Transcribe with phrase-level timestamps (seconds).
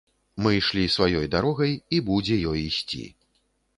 [0.43, 3.03] Мы ішлі сваёй дарогай, і будзе ёй ісці.